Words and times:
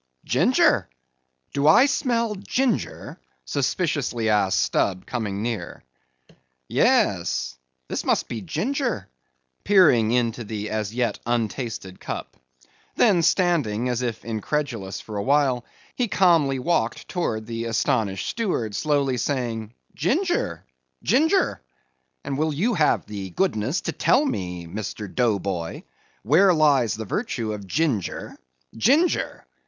"Ginger? 0.25 0.89
Do 1.53 1.67
I 1.67 1.85
smell 1.85 2.33
ginger?" 2.33 3.19
suspiciously 3.45 4.29
asked 4.29 4.57
Stubb, 4.59 5.05
coming 5.05 5.43
near. 5.43 5.83
"Yes, 6.67 7.55
this 7.87 8.03
must 8.03 8.27
be 8.27 8.41
ginger," 8.41 9.07
peering 9.63 10.09
into 10.09 10.43
the 10.43 10.71
as 10.71 10.91
yet 10.95 11.19
untasted 11.27 11.99
cup. 11.99 12.35
Then 12.95 13.21
standing 13.21 13.89
as 13.89 14.01
if 14.01 14.25
incredulous 14.25 14.99
for 14.99 15.17
a 15.17 15.21
while, 15.23 15.65
he 15.95 16.07
calmly 16.07 16.57
walked 16.57 17.07
towards 17.07 17.45
the 17.45 17.65
astonished 17.65 18.27
steward 18.27 18.73
slowly 18.73 19.17
saying, 19.17 19.71
"Ginger? 19.93 20.65
ginger? 21.03 21.61
and 22.23 22.39
will 22.39 22.55
you 22.55 22.73
have 22.73 23.05
the 23.05 23.29
goodness 23.29 23.81
to 23.81 23.91
tell 23.91 24.25
me, 24.25 24.65
Mr. 24.65 25.05
Dough 25.13 25.37
Boy, 25.37 25.83
where 26.23 26.55
lies 26.55 26.95
the 26.95 27.05
virtue 27.05 27.53
of 27.53 27.67
ginger? 27.67 28.35
Ginger! 28.75 29.45